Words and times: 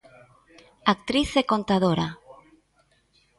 Actriz 0.93 1.29
e 1.41 1.43
contadora. 1.51 2.07